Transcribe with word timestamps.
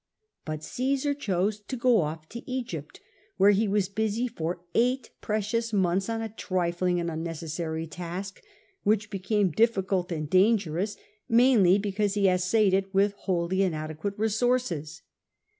But 0.45 0.61
Oassar 0.61 1.13
chose 1.15 1.59
to 1.59 1.75
go 1.77 1.97
oflE 1.97 2.25
to 2.29 2.51
Egypt, 2.51 3.01
where 3.37 3.51
he 3.51 3.67
was 3.67 3.87
busy 3.87 4.27
for 4.27 4.63
eight 4.73 5.11
precious 5.21 5.71
months 5.73 6.09
on 6.09 6.23
a 6.23 6.29
trifling 6.33 6.99
and 6.99 7.11
unnecessary 7.11 7.85
task, 7.85 8.41
which 8.81 9.11
became 9.11 9.51
difficult 9.51 10.11
and 10.11 10.27
dan 10.27 10.57
gerous 10.57 10.97
merely 11.29 11.77
because 11.77 12.15
he 12.15 12.27
essayed 12.27 12.73
it 12.73 12.91
with 12.95 13.13
wholly 13.13 13.61
in 13.61 13.75
adequate 13.75 14.15
resources. 14.17 15.03